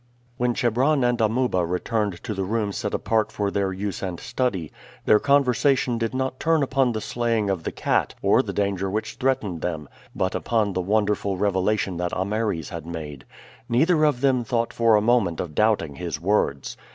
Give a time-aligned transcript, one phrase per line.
[0.37, 4.71] When Chebron and Amuba returned to the room set apart for their use and study
[5.05, 9.17] their conversation did not turn upon the slaying of the cat or the danger which
[9.17, 13.25] threatened them, but upon the wonderful revelation that Ameres had made.
[13.69, 16.77] Neither of them thought for a moment of doubting his words.